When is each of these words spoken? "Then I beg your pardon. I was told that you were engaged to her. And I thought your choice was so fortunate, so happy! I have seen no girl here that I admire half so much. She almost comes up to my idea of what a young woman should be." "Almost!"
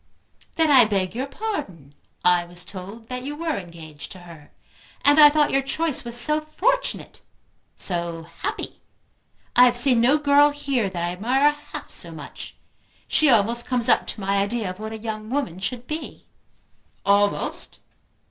"Then 0.55 0.71
I 0.71 0.85
beg 0.85 1.13
your 1.13 1.27
pardon. 1.27 1.93
I 2.25 2.43
was 2.43 2.65
told 2.65 3.07
that 3.09 3.21
you 3.21 3.35
were 3.35 3.55
engaged 3.55 4.11
to 4.13 4.21
her. 4.21 4.49
And 5.05 5.19
I 5.19 5.29
thought 5.29 5.51
your 5.51 5.61
choice 5.61 6.03
was 6.03 6.19
so 6.19 6.41
fortunate, 6.41 7.21
so 7.75 8.23
happy! 8.41 8.81
I 9.55 9.65
have 9.65 9.77
seen 9.77 10.01
no 10.01 10.17
girl 10.17 10.49
here 10.49 10.89
that 10.89 11.05
I 11.07 11.11
admire 11.11 11.51
half 11.51 11.91
so 11.91 12.11
much. 12.11 12.55
She 13.07 13.29
almost 13.29 13.67
comes 13.67 13.87
up 13.87 14.07
to 14.07 14.19
my 14.21 14.37
idea 14.37 14.71
of 14.71 14.79
what 14.79 14.91
a 14.91 14.97
young 14.97 15.29
woman 15.29 15.59
should 15.59 15.85
be." 15.85 16.25
"Almost!" 17.05 17.77